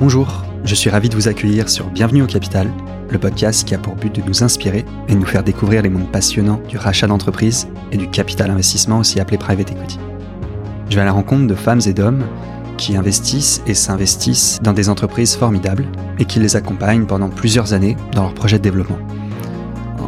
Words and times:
Bonjour, 0.00 0.44
je 0.64 0.76
suis 0.76 0.90
ravi 0.90 1.08
de 1.08 1.16
vous 1.16 1.26
accueillir 1.26 1.68
sur 1.68 1.90
Bienvenue 1.90 2.22
au 2.22 2.26
Capital, 2.26 2.70
le 3.10 3.18
podcast 3.18 3.66
qui 3.66 3.74
a 3.74 3.78
pour 3.78 3.96
but 3.96 4.14
de 4.14 4.22
nous 4.22 4.44
inspirer 4.44 4.84
et 5.08 5.12
de 5.12 5.18
nous 5.18 5.26
faire 5.26 5.42
découvrir 5.42 5.82
les 5.82 5.88
mondes 5.88 6.12
passionnants 6.12 6.60
du 6.68 6.78
rachat 6.78 7.08
d'entreprise 7.08 7.66
et 7.90 7.96
du 7.96 8.08
capital 8.08 8.48
investissement 8.48 9.00
aussi 9.00 9.18
appelé 9.18 9.38
private 9.38 9.72
equity. 9.72 9.98
Je 10.88 10.94
vais 10.94 11.00
à 11.00 11.04
la 11.04 11.10
rencontre 11.10 11.48
de 11.48 11.54
femmes 11.56 11.80
et 11.84 11.92
d'hommes 11.92 12.24
qui 12.76 12.96
investissent 12.96 13.60
et 13.66 13.74
s'investissent 13.74 14.60
dans 14.62 14.72
des 14.72 14.88
entreprises 14.88 15.34
formidables 15.34 15.84
et 16.20 16.26
qui 16.26 16.38
les 16.38 16.54
accompagnent 16.54 17.06
pendant 17.06 17.28
plusieurs 17.28 17.72
années 17.72 17.96
dans 18.12 18.22
leur 18.22 18.34
projet 18.34 18.58
de 18.58 18.62
développement. 18.62 18.98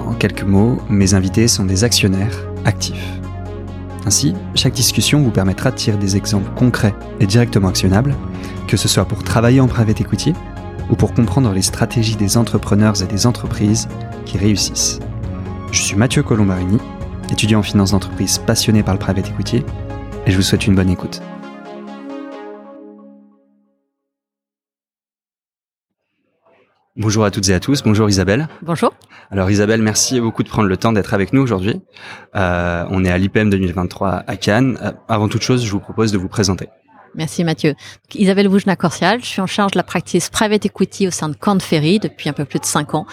En 0.07 0.15
quelques 0.15 0.45
mots, 0.45 0.79
mes 0.89 1.15
invités 1.15 1.49
sont 1.49 1.65
des 1.65 1.83
actionnaires 1.83 2.47
actifs. 2.65 3.19
Ainsi, 4.07 4.35
chaque 4.55 4.75
discussion 4.75 5.21
vous 5.21 5.33
permettra 5.33 5.73
de 5.73 5.77
tirer 5.77 5.97
des 5.97 6.17
exemples 6.17 6.51
concrets 6.55 6.95
et 7.19 7.27
directement 7.27 7.69
actionnables, 7.69 8.15
que 8.71 8.77
ce 8.77 8.87
soit 8.87 9.05
pour 9.05 9.25
travailler 9.25 9.61
en 9.61 9.67
private 9.67 10.01
equity 10.01 10.33
ou 10.91 10.95
pour 10.95 11.13
comprendre 11.13 11.53
les 11.53 11.61
stratégies 11.61 12.15
des 12.15 12.37
entrepreneurs 12.37 13.03
et 13.03 13.07
des 13.07 13.27
entreprises 13.27 13.89
qui 14.27 14.39
réussissent. 14.39 15.01
Je 15.73 15.83
suis 15.83 15.97
Mathieu 15.97 16.23
Colombarini, 16.23 16.79
étudiant 17.33 17.59
en 17.59 17.63
finance 17.65 17.91
d'entreprise 17.91 18.39
passionné 18.39 18.85
par 18.85 18.95
le 18.95 19.01
private 19.01 19.29
equity, 19.29 19.65
et 20.25 20.31
je 20.31 20.37
vous 20.37 20.43
souhaite 20.43 20.69
une 20.69 20.77
bonne 20.77 20.89
écoute. 20.89 21.21
Bonjour 26.95 27.25
à 27.25 27.33
toutes 27.33 27.49
et 27.49 27.55
à 27.55 27.59
tous. 27.59 27.83
Bonjour 27.83 28.09
Isabelle. 28.09 28.49
Bonjour. 28.63 28.95
Alors 29.33 29.51
Isabelle, 29.51 29.83
merci 29.83 30.21
beaucoup 30.21 30.45
de 30.45 30.49
prendre 30.49 30.69
le 30.69 30.77
temps 30.77 30.93
d'être 30.93 31.13
avec 31.13 31.33
nous 31.33 31.43
aujourd'hui. 31.43 31.81
Euh, 32.37 32.85
on 32.91 33.05
est 33.05 33.11
à 33.11 33.19
l'IPM 33.19 33.51
2023 33.51 34.23
à 34.29 34.37
Cannes. 34.37 34.79
Euh, 34.81 34.93
avant 35.09 35.27
toute 35.27 35.43
chose, 35.43 35.65
je 35.65 35.71
vous 35.73 35.81
propose 35.81 36.13
de 36.13 36.19
vous 36.19 36.29
présenter. 36.29 36.69
Merci 37.15 37.45
Mathieu. 37.45 37.75
Isabelle 38.15 38.49
Boujna-Corsial, 38.49 39.21
je 39.21 39.27
suis 39.27 39.41
en 39.41 39.47
charge 39.47 39.73
de 39.73 39.79
la 39.79 39.83
practice 39.83 40.31
Private 40.31 40.67
Equity 40.67 41.09
au 41.09 41.11
sein 41.11 41.29
de 41.29 41.35
Corn 41.35 41.61
Ferry 41.61 41.99
depuis 41.99 42.29
un 42.29 42.33
peu 42.33 42.45
plus 42.45 42.61
de 42.61 42.65
cinq 42.65 42.95
ans. 42.95 43.07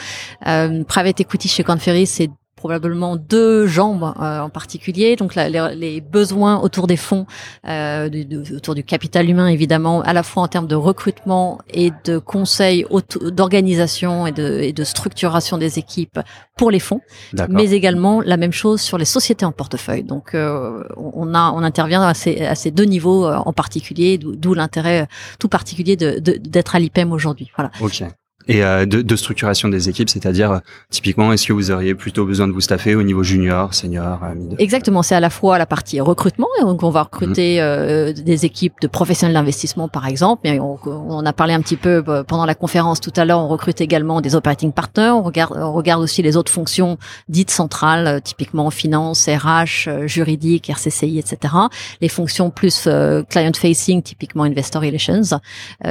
Euh, 0.45 0.84
private 0.84 1.20
Equity 1.22 1.48
chez 1.48 1.64
Corn 1.64 1.80
Ferry, 1.80 2.06
c'est 2.06 2.30
probablement 2.68 3.16
deux 3.16 3.66
jambes 3.66 4.14
euh, 4.20 4.42
en 4.42 4.50
particulier. 4.50 5.16
Donc 5.16 5.36
les, 5.36 6.02
besoins 6.02 6.60
autour 6.60 6.86
des 6.86 6.98
fonds, 6.98 7.26
euh, 7.66 8.09
autour 8.54 8.76
du 8.76 8.84
capital 8.84 9.30
humain 9.30 9.48
évidemment, 9.48 10.02
à 10.02 10.12
la 10.12 10.24
fois 10.24 10.44
en 10.44 10.48
termes 10.50 10.68
de 10.68 10.76
recrutement 10.76 11.59
et 11.70 11.92
de 12.04 12.18
conseils 12.18 12.86
d'organisation 13.22 14.28
et 14.28 14.34
de, 14.34 14.59
et 14.59 14.74
de 14.74 14.84
structuration 14.84 15.58
des 15.58 15.80
équipes 15.80 16.20
pour 16.58 16.72
les 16.72 16.80
fonds, 16.80 17.02
mais 17.50 17.72
également 17.72 18.20
la 18.20 18.36
même 18.36 18.52
chose 18.52 18.81
sur 18.81 18.98
les 18.98 19.06
sociétés 19.06 19.46
en 19.46 19.54
portefeuille. 19.54 20.04
Donc 20.04 20.36
euh, 20.36 20.84
on 20.98 21.34
a 21.34 21.52
on 21.52 21.64
intervient 21.64 22.02
à 22.02 22.14
ces, 22.14 22.42
à 22.42 22.56
ces 22.56 22.72
deux 22.72 22.84
niveaux 22.84 23.26
en 23.28 23.54
particulier, 23.54 24.18
d'où 24.18 24.54
l'intérêt 24.54 25.08
tout 25.40 25.48
particulier 25.48 25.96
d'être 25.96 26.74
de, 26.74 26.76
à 26.76 26.80
l'IPEM 26.80 27.14
aujourd'hui. 27.14 27.50
Voilà. 27.56 27.72
Ok 27.80 28.04
et 28.48 28.64
euh, 28.64 28.86
de, 28.86 29.02
de, 29.02 29.16
structuration 29.16 29.70
des 29.70 29.90
équipes, 29.90 30.09
c'est-à-dire 30.09 30.52
euh, 30.52 30.59
typiquement 30.90 31.34
est-ce 31.34 31.48
que 31.48 31.53
vous 31.53 31.72
auriez 31.72 31.95
plutôt 31.95 32.26
besoin 32.26 32.48
de 32.48 32.53
vous 32.53 32.62
staffer 32.62 32.95
au 32.95 33.03
niveau 33.03 33.23
junior, 33.23 33.73
senior, 33.73 34.20
euh, 34.23 34.56
Exactement, 34.58 35.03
c'est 35.03 35.16
à 35.16 35.20
la 35.20 35.30
fois 35.30 35.58
la 35.58 35.66
partie 35.66 36.00
recrutement, 36.00 36.48
donc 36.62 36.84
on 36.84 36.90
va 36.90 37.03
recruter 37.03 37.62
mhm. 37.62 38.14
des 38.14 38.45
équipes 38.45 38.73
de 38.81 38.88
professionnels 38.88 39.34
d'investissement 39.34 39.88
par 39.88 40.08
exemple, 40.08 40.42
mais 40.45 40.59
on, 40.59 40.80
on, 40.86 41.25
a 41.25 41.34
parlé 41.34 41.53
un 41.53 41.62
petit 41.62 41.75
peu 41.75 42.03
pendant 42.28 42.45
la 42.45 42.56
conférence 42.56 43.02
tout 43.02 43.14
à 43.16 43.25
l'heure, 43.25 43.40
on 43.40 43.48
recrute 43.48 43.81
également 43.81 44.22
des 44.22 44.36
operating 44.36 44.72
partners, 44.72 45.09
on 45.09 45.23
regarde, 45.23 45.58
on 45.58 45.73
regarde 45.73 46.02
aussi 46.02 46.22
les 46.22 46.38
autres 46.38 46.52
fonctions 46.52 46.98
dites 47.28 47.52
centrales, 47.52 48.22
typiquement 48.22 48.70
finance, 48.70 49.28
RH, 49.28 50.08
juridique, 50.08 50.70
RCCI, 50.70 51.20
etc. 51.20 51.53
Les 52.02 52.09
fonctions 52.09 52.50
plus 52.50 52.88
client 53.30 53.52
facing, 53.56 54.02
typiquement 54.02 54.44
investor 54.44 54.81
relations, 54.81 55.22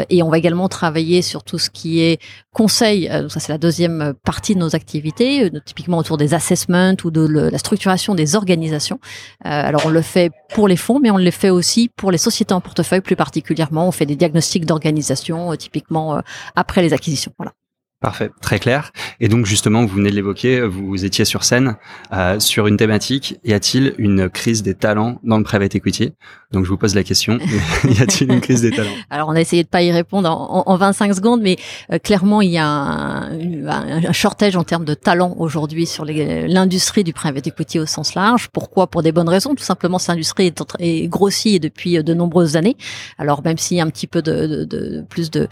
et 0.08 0.22
on 0.22 0.30
va 0.30 0.38
également 0.38 0.68
travailler 0.68 1.22
sur 1.22 1.42
tout 1.42 1.58
ce 1.58 1.70
qui 1.70 2.00
est 2.00 2.18
conseil, 2.56 3.06
euh, 3.10 3.28
ça 3.28 3.38
c'est 3.38 3.52
la 3.52 3.58
deuxième 3.58 4.14
partie 4.24 4.54
de 4.54 4.60
nos 4.60 4.74
activités, 4.74 5.44
euh, 5.44 5.60
typiquement 5.62 5.98
autour 5.98 6.16
des 6.16 6.32
assessments 6.32 6.94
ou 7.04 7.10
de 7.10 7.26
la 7.26 7.58
structuration 7.58 8.14
des 8.14 8.34
organisations. 8.34 8.98
Euh, 9.44 9.50
alors 9.50 9.84
on 9.84 9.90
le 9.90 10.00
fait 10.00 10.30
pour 10.54 10.66
les 10.66 10.76
fonds, 10.76 10.98
mais 10.98 11.10
on 11.10 11.18
le 11.18 11.30
fait 11.30 11.50
aussi 11.50 11.90
pour 11.94 12.10
les 12.10 12.16
sociétés 12.16 12.54
en 12.54 12.62
portefeuille 12.62 13.02
plus 13.02 13.14
particulièrement. 13.14 13.86
On 13.86 13.92
fait 13.92 14.06
des 14.06 14.16
diagnostics 14.16 14.64
d'organisation, 14.64 15.54
typiquement 15.56 16.22
après 16.54 16.80
les 16.80 16.94
acquisitions. 16.94 17.32
Voilà. 17.36 17.52
Parfait, 17.98 18.30
très 18.42 18.58
clair. 18.58 18.92
Et 19.20 19.28
donc 19.28 19.46
justement, 19.46 19.80
vous 19.86 19.96
venez 19.96 20.10
de 20.10 20.14
l'évoquer, 20.14 20.60
vous 20.60 21.06
étiez 21.06 21.24
sur 21.24 21.44
scène 21.44 21.76
euh, 22.12 22.38
sur 22.38 22.66
une 22.66 22.76
thématique. 22.76 23.36
Y 23.42 23.54
a-t-il 23.54 23.94
une 23.96 24.28
crise 24.28 24.62
des 24.62 24.74
talents 24.74 25.18
dans 25.24 25.38
le 25.38 25.44
private 25.44 25.74
equity? 25.74 26.12
Donc 26.52 26.66
je 26.66 26.68
vous 26.68 26.76
pose 26.76 26.94
la 26.94 27.02
question. 27.04 27.38
y 27.84 28.02
a-t-il 28.02 28.30
une 28.30 28.42
crise 28.42 28.60
des 28.60 28.70
talents? 28.70 28.92
Alors 29.08 29.30
on 29.30 29.32
a 29.32 29.40
essayé 29.40 29.64
de 29.64 29.68
pas 29.68 29.80
y 29.80 29.90
répondre 29.92 30.30
en, 30.30 30.64
en 30.66 30.76
25 30.76 31.14
secondes, 31.14 31.40
mais 31.40 31.56
euh, 31.90 31.98
clairement 31.98 32.42
il 32.42 32.50
y 32.50 32.58
a 32.58 32.66
un, 32.66 33.66
un, 33.66 34.12
shortage 34.12 34.56
en 34.56 34.64
termes 34.64 34.84
de 34.84 34.94
talents 34.94 35.34
aujourd'hui 35.38 35.86
sur 35.86 36.04
l'industrie 36.04 37.02
du 37.02 37.14
private 37.14 37.46
equity 37.46 37.78
au 37.78 37.86
sens 37.86 38.14
large. 38.14 38.48
Pourquoi? 38.52 38.88
Pour 38.88 39.02
des 39.02 39.12
bonnes 39.12 39.30
raisons. 39.30 39.54
Tout 39.54 39.64
simplement, 39.64 39.98
cette 39.98 40.10
industrie 40.10 40.48
est, 40.48 40.62
est 40.80 41.08
grossie 41.08 41.60
depuis 41.60 42.04
de 42.04 42.12
nombreuses 42.12 42.56
années. 42.56 42.76
Alors 43.16 43.42
même 43.42 43.56
s'il 43.56 43.78
y 43.78 43.80
a 43.80 43.84
un 43.84 43.90
petit 43.90 44.06
peu 44.06 44.20
de, 44.20 44.46
de, 44.46 44.64
de 44.64 45.02
plus 45.08 45.30
de 45.30 45.48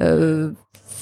euh, 0.00 0.50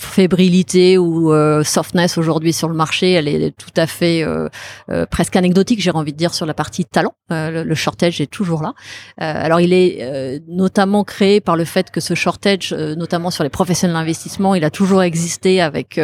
fébrilité 0.02 0.98
ou 0.98 1.32
euh, 1.32 1.64
softness 1.64 2.18
aujourd'hui 2.18 2.52
sur 2.52 2.68
le 2.68 2.74
marché, 2.74 3.12
elle 3.12 3.28
est 3.28 3.56
tout 3.56 3.70
à 3.76 3.86
fait 3.86 4.22
euh, 4.22 4.48
euh, 4.90 5.06
presque 5.06 5.36
anecdotique, 5.36 5.80
j'ai 5.80 5.90
envie 5.90 6.12
de 6.12 6.18
dire, 6.18 6.34
sur 6.34 6.46
la 6.46 6.54
partie 6.54 6.84
talent. 6.84 7.14
Le, 7.30 7.74
shortage 7.74 8.20
est 8.20 8.30
toujours 8.30 8.62
là. 8.62 8.74
alors 9.16 9.58
il 9.58 9.72
est 9.72 10.42
notamment 10.46 11.02
créé 11.02 11.40
par 11.40 11.56
le 11.56 11.64
fait 11.64 11.90
que 11.90 11.98
ce 11.98 12.14
shortage, 12.14 12.74
notamment 12.74 13.30
sur 13.30 13.42
les 13.42 13.48
professionnels 13.48 13.96
d'investissement, 13.96 14.54
il 14.54 14.64
a 14.64 14.70
toujours 14.70 15.02
existé 15.02 15.62
avec 15.62 15.98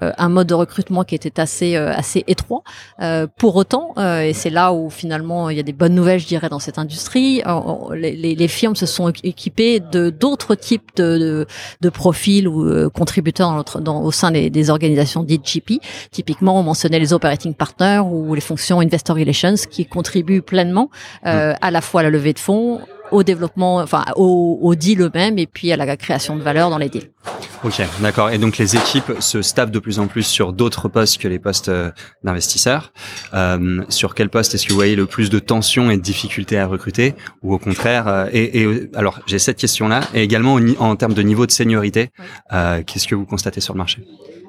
un 0.00 0.28
mode 0.28 0.48
de 0.48 0.54
recrutement 0.54 1.04
qui 1.04 1.14
était 1.14 1.38
assez 1.38 1.76
assez 1.76 2.24
étroit. 2.26 2.64
pour 3.38 3.54
autant, 3.54 3.94
et 3.96 4.32
c'est 4.32 4.50
là 4.50 4.72
où 4.72 4.90
finalement 4.90 5.50
il 5.50 5.56
y 5.56 5.60
a 5.60 5.62
des 5.62 5.72
bonnes 5.72 5.94
nouvelles, 5.94 6.18
je 6.18 6.26
dirais, 6.26 6.48
dans 6.48 6.58
cette 6.58 6.78
industrie, 6.78 7.42
les, 7.94 8.16
les, 8.16 8.34
les, 8.34 8.48
firmes 8.48 8.74
se 8.74 8.86
sont 8.86 9.08
équipées 9.22 9.78
de 9.78 10.10
d'autres 10.10 10.56
types 10.56 10.90
de, 10.96 11.18
de, 11.18 11.46
de 11.80 11.88
profils 11.90 12.48
ou 12.48 12.90
contributeurs 12.90 13.41
dans, 13.42 14.02
au 14.02 14.10
sein 14.10 14.30
des, 14.30 14.50
des 14.50 14.70
organisations 14.70 15.22
dites 15.22 15.44
GP. 15.44 15.80
Typiquement, 16.10 16.58
on 16.58 16.62
mentionnait 16.62 16.98
les 16.98 17.12
operating 17.12 17.54
partners 17.54 18.02
ou 18.04 18.34
les 18.34 18.40
fonctions 18.40 18.80
investor 18.80 19.16
relations 19.16 19.54
qui 19.70 19.86
contribuent 19.86 20.42
pleinement 20.42 20.90
euh, 21.26 21.54
à 21.60 21.70
la 21.70 21.80
fois 21.80 22.00
à 22.00 22.04
la 22.04 22.10
levée 22.10 22.32
de 22.32 22.38
fonds, 22.38 22.80
au 23.10 23.22
développement, 23.22 23.76
enfin 23.76 24.04
au, 24.16 24.58
au 24.62 24.74
deal 24.74 25.00
eux-mêmes 25.02 25.38
et 25.38 25.46
puis 25.46 25.72
à 25.72 25.76
la 25.76 25.96
création 25.96 26.36
de 26.36 26.42
valeur 26.42 26.70
dans 26.70 26.78
les 26.78 26.88
deals. 26.88 27.10
Ok, 27.64 27.80
d'accord. 28.00 28.30
Et 28.30 28.38
donc 28.38 28.58
les 28.58 28.74
équipes 28.74 29.12
se 29.20 29.40
staffent 29.40 29.70
de 29.70 29.78
plus 29.78 30.00
en 30.00 30.08
plus 30.08 30.24
sur 30.24 30.52
d'autres 30.52 30.88
postes 30.88 31.18
que 31.18 31.28
les 31.28 31.38
postes 31.38 31.68
euh, 31.68 31.92
d'investisseurs. 32.24 32.92
Euh, 33.34 33.82
sur 33.88 34.16
quel 34.16 34.30
poste 34.30 34.54
est-ce 34.54 34.66
que 34.66 34.70
vous 34.70 34.76
voyez 34.76 34.96
le 34.96 35.06
plus 35.06 35.30
de 35.30 35.38
tension 35.38 35.88
et 35.88 35.96
de 35.96 36.02
difficultés 36.02 36.58
à 36.58 36.66
recruter, 36.66 37.14
ou 37.42 37.54
au 37.54 37.58
contraire 37.58 38.08
euh, 38.08 38.26
et, 38.32 38.62
et, 38.62 38.90
alors 38.94 39.20
j'ai 39.26 39.38
cette 39.38 39.58
question-là, 39.58 40.00
et 40.12 40.22
également 40.22 40.58
en 40.78 40.96
termes 40.96 41.14
de 41.14 41.22
niveau 41.22 41.46
de 41.46 41.52
seniorité, 41.52 42.10
euh, 42.52 42.82
qu'est-ce 42.84 43.06
que 43.06 43.14
vous 43.14 43.26
constatez 43.26 43.60
sur 43.60 43.74
le 43.74 43.78
marché? 43.78 44.04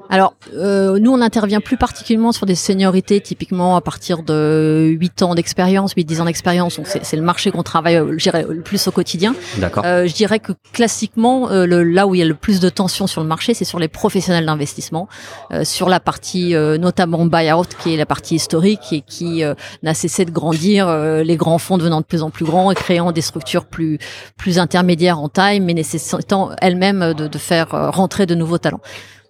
Alors, 0.09 0.35
euh, 0.53 0.99
nous, 0.99 1.11
on 1.11 1.21
intervient 1.21 1.61
plus 1.61 1.77
particulièrement 1.77 2.31
sur 2.31 2.45
des 2.45 2.55
seniorités, 2.55 3.21
typiquement 3.21 3.75
à 3.75 3.81
partir 3.81 4.23
de 4.23 4.93
8 4.99 5.23
ans 5.23 5.35
d'expérience, 5.35 5.93
8-10 5.93 6.21
ans 6.21 6.25
d'expérience. 6.25 6.77
Donc, 6.77 6.87
c'est 6.87 7.15
le 7.15 7.21
marché 7.21 7.51
qu'on 7.51 7.63
travaille, 7.63 7.95
euh, 7.95 8.13
je 8.17 8.23
dirais, 8.23 8.45
le 8.47 8.61
plus 8.61 8.87
au 8.87 8.91
quotidien. 8.91 9.35
D'accord. 9.57 9.83
Euh, 9.85 10.05
je 10.05 10.13
dirais 10.13 10.39
que 10.39 10.51
classiquement, 10.71 11.49
euh, 11.49 11.65
le, 11.65 11.83
là 11.83 12.07
où 12.07 12.15
il 12.15 12.19
y 12.19 12.21
a 12.21 12.25
le 12.25 12.35
plus 12.35 12.59
de 12.59 12.69
tension 12.69 13.07
sur 13.07 13.21
le 13.21 13.27
marché, 13.27 13.53
c'est 13.53 13.65
sur 13.65 13.79
les 13.79 13.87
professionnels 13.87 14.45
d'investissement, 14.45 15.07
euh, 15.51 15.63
sur 15.63 15.89
la 15.89 15.99
partie 15.99 16.53
notamment 16.53 17.25
buyout, 17.25 17.65
qui 17.81 17.93
est 17.93 17.97
la 17.97 18.05
partie 18.05 18.35
historique 18.35 18.91
et 18.91 19.01
qui 19.01 19.43
n'a 19.83 19.93
cessé 19.93 20.25
de 20.25 20.31
grandir, 20.31 20.87
les 21.23 21.35
grands 21.37 21.57
fonds 21.57 21.77
devenant 21.77 22.01
de 22.01 22.05
plus 22.05 22.21
en 22.21 22.29
plus 22.29 22.45
grands 22.45 22.71
et 22.71 22.75
créant 22.75 23.11
des 23.11 23.21
structures 23.21 23.65
plus 23.65 23.97
plus 24.37 24.59
intermédiaires 24.59 25.19
en 25.19 25.29
taille, 25.29 25.59
mais 25.59 25.73
nécessitant 25.73 26.51
elles-mêmes 26.61 27.13
de, 27.13 27.27
de 27.27 27.37
faire 27.37 27.69
rentrer 27.93 28.25
de 28.25 28.35
nouveaux 28.35 28.57
talents. 28.57 28.81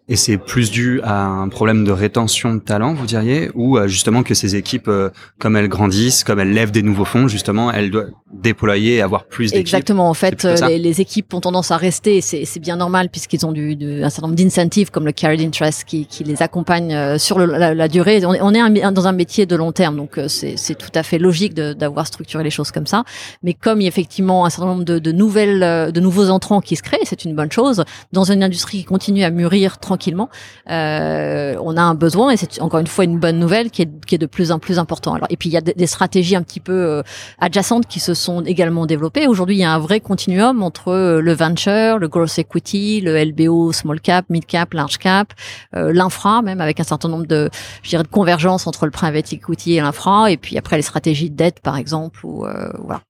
Et 0.10 0.18
c'est 0.18 0.38
plus 0.38 0.70
dû 0.70 1.00
à 1.04 1.24
un 1.24 1.48
problème 1.48 1.86
de 1.86 1.92
rétention 1.92 2.54
de 2.54 2.60
talent, 2.60 2.94
vous 2.94 3.06
diriez, 3.06 3.50
ou 3.56 3.80
justement 3.88 4.22
que 4.22 4.34
ces 4.34 4.58
équipes, 4.58 4.90
euh, 4.90 5.10
comme 5.40 5.56
elles 5.56 5.70
grandissent, 5.70 6.26
comme 6.26 6.42
elles 6.42 6.52
lèvent 6.52 6.72
des 6.72 6.82
nouveaux 6.82 7.06
fonds, 7.06 7.30
justement, 7.30 7.72
elles 7.72 7.90
doivent 7.90 8.12
déployer 8.34 8.96
et 8.96 9.02
avoir 9.02 9.24
plus 9.24 9.52
d'équipes. 9.52 9.62
Exactement. 9.62 10.10
En 10.10 10.14
fait, 10.14 10.44
les, 10.44 10.78
les, 10.78 11.00
équipes 11.00 11.34
ont 11.34 11.40
tendance 11.40 11.72
à 11.72 11.78
rester. 11.78 12.20
C'est 12.20 12.60
bien 12.60 12.76
normal 12.76 13.10
puisqu'ils 13.10 13.46
ont 13.46 13.54
du, 13.54 13.78
du, 13.78 14.04
un 14.04 14.10
certain 14.10 14.28
nombre 14.28 14.38
d'incentives 14.38 14.92
comme 14.92 15.06
le 15.06 15.14
carried 15.14 15.40
interest 15.40 15.86
qui, 15.86 16.06
qui 16.06 16.26
les 16.26 16.42
accompagne 16.42 16.94
euh, 16.94 17.18
sur 17.18 17.40
le, 17.40 17.46
la, 17.46 17.74
la, 17.74 17.88
durée. 17.88 18.26
On 18.26 18.34
est, 18.34 18.62
on 18.62 18.76
est 18.76 18.92
dans 18.92 19.08
un 19.08 19.12
métier 19.14 19.46
de 19.46 19.56
long 19.56 19.72
terme, 19.72 19.96
donc 19.96 20.18
euh, 20.18 20.28
c'est 20.28 20.76
tout 20.76 20.92
à 20.96 21.04
fait 21.04 21.18
logique 21.18 21.54
d'avoir 21.54 22.08
structuré 22.08 22.44
les 22.44 22.50
choses 22.50 22.72
comme 22.72 22.88
ça. 22.88 23.06
Mais 23.42 23.54
comme 23.54 23.80
il 23.80 23.86
y 23.86 23.88
a 23.88 23.90
effectivement 23.90 24.46
un 24.46 24.50
certain 24.50 24.68
nombre 24.68 24.84
de, 24.84 25.00
de 25.00 25.12
nouvelles, 25.14 25.92
de 25.94 26.00
nouveaux 26.02 26.30
entrants 26.30 26.60
qui 26.60 26.76
se 26.76 26.84
créent, 26.84 27.00
c'est 27.06 27.24
une 27.24 27.36
bonne 27.36 27.52
chose 27.52 27.86
dans 28.12 28.26
une 28.26 28.44
industrie 28.44 28.80
qui 28.80 28.84
continue 28.84 29.24
à 29.24 29.30
mûrir 29.30 29.78
tranquillement. 29.94 30.30
on 30.68 31.78
a 31.78 31.82
un 31.82 31.94
besoin 31.96 32.32
et 32.32 32.38
c'est 32.38 32.62
encore 32.62 32.80
une 32.80 32.88
fois 32.88 33.04
une 33.04 33.20
bonne 33.20 33.40
nouvelle 33.40 33.70
qui 33.70 33.84
est, 33.84 34.06
qui 34.06 34.16
est 34.16 34.18
de 34.18 34.26
plus 34.26 34.52
en 34.52 34.60
plus 34.60 34.80
important. 34.80 35.14
Alors 35.14 35.28
et 35.30 35.38
puis 35.38 35.50
il 35.50 35.54
y 35.54 35.58
a 35.58 35.62
des, 35.62 35.88
stratégies 35.88 36.36
un 36.36 36.42
petit 36.42 36.60
peu 36.60 37.04
adjacentes 37.40 37.88
qui 37.88 38.00
se 38.00 38.14
sont 38.14 38.42
également 38.44 38.86
développées. 38.86 39.28
Aujourd'hui, 39.28 39.58
il 39.58 39.60
y 39.60 39.64
a 39.64 39.72
un 39.72 39.80
vrai 39.80 40.00
continuum 40.00 40.64
entre 40.64 41.20
le 41.20 41.34
venture, 41.34 42.00
le 42.00 42.08
growth 42.08 42.38
equity, 42.40 43.02
le 43.02 43.24
LBO, 43.24 43.72
small 43.72 44.02
cap, 44.02 44.26
mid 44.30 44.46
cap, 44.46 44.74
large 44.74 44.98
cap, 44.98 45.34
l'infra 45.74 46.42
même 46.42 46.62
avec 46.62 46.80
un 46.80 46.84
certain 46.84 47.10
nombre 47.10 47.28
de 47.28 47.50
je 47.84 47.90
dirais 47.90 48.04
de 48.04 48.08
convergence 48.08 48.66
entre 48.66 48.86
le 48.86 48.92
private 48.92 49.32
equity 49.34 49.76
et 49.76 49.82
l'infra 49.82 50.32
et 50.32 50.38
puis 50.38 50.58
après 50.58 50.78
les 50.78 50.82
stratégies 50.82 51.30
de 51.30 51.36
dette 51.36 51.60
par 51.60 51.78
exemple 51.78 52.26
ou 52.26 52.46
voilà. 52.80 53.02